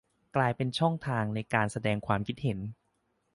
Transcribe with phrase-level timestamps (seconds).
[0.35, 2.59] กลายเป็นช่องทางในการแสดงความคิดเห็น